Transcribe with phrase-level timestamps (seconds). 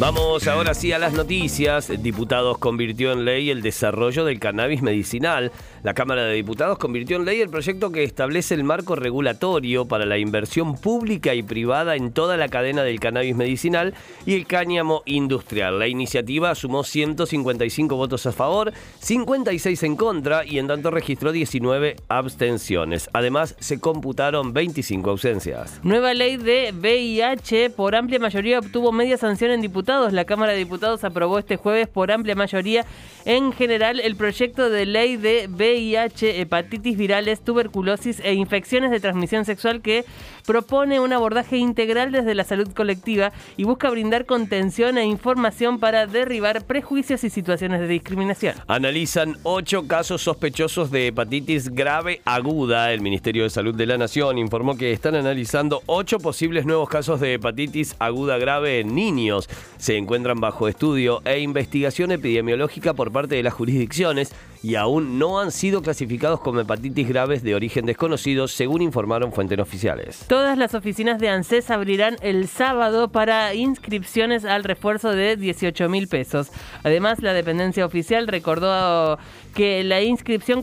[0.00, 1.90] Vamos ahora sí a las noticias.
[2.00, 5.50] Diputados convirtió en ley el desarrollo del cannabis medicinal.
[5.82, 10.06] La Cámara de Diputados convirtió en ley el proyecto que establece el marco regulatorio para
[10.06, 13.92] la inversión pública y privada en toda la cadena del cannabis medicinal
[14.24, 15.80] y el cáñamo industrial.
[15.80, 21.96] La iniciativa sumó 155 votos a favor, 56 en contra y en tanto registró 19
[22.06, 23.10] abstenciones.
[23.12, 25.80] Además, se computaron 25 ausencias.
[25.82, 30.58] Nueva ley de VIH por amplia mayoría obtuvo media sanción en diputados la Cámara de
[30.58, 32.84] Diputados aprobó este jueves por amplia mayoría
[33.24, 39.46] en general el proyecto de ley de VIH, hepatitis virales, tuberculosis e infecciones de transmisión
[39.46, 40.04] sexual que
[40.44, 46.06] propone un abordaje integral desde la salud colectiva y busca brindar contención e información para
[46.06, 48.56] derribar prejuicios y situaciones de discriminación.
[48.66, 52.92] Analizan ocho casos sospechosos de hepatitis grave aguda.
[52.92, 57.20] El Ministerio de Salud de la Nación informó que están analizando ocho posibles nuevos casos
[57.20, 59.48] de hepatitis aguda grave en niños
[59.78, 65.40] se encuentran bajo estudio e investigación epidemiológica por parte de las jurisdicciones y aún no
[65.40, 70.24] han sido clasificados como hepatitis graves de origen desconocido, según informaron fuentes oficiales.
[70.28, 76.08] Todas las oficinas de ANSES abrirán el sábado para inscripciones al refuerzo de 18 mil
[76.08, 76.50] pesos.
[76.82, 79.18] Además, la dependencia oficial recordó
[79.54, 80.62] que la inscripción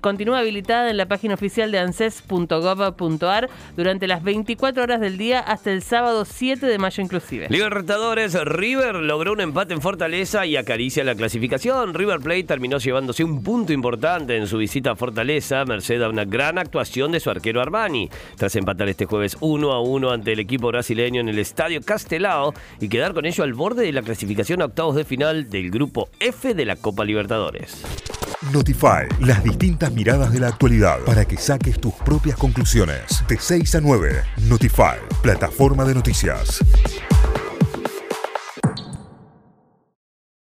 [0.00, 5.72] continúa habilitada en la página oficial de anses.gov.ar durante las 24 horas del día hasta
[5.72, 7.48] el sábado 7 de mayo inclusive.
[7.50, 11.92] Libertadores, River logró un empate en Fortaleza y acaricia la clasificación.
[11.92, 16.24] River Plate terminó llevándose un punto importante en su visita a Fortaleza, merced a una
[16.24, 20.40] gran actuación de su arquero Armani, tras empatar este jueves 1 a 1 ante el
[20.40, 24.62] equipo brasileño en el Estadio Castelao y quedar con ello al borde de la clasificación
[24.62, 27.82] a octavos de final del grupo F de la Copa Libertadores.
[28.52, 33.22] Notify, las distintas miradas de la actualidad para que saques tus propias conclusiones.
[33.28, 36.64] De 6 a 9, Notify, plataforma de noticias.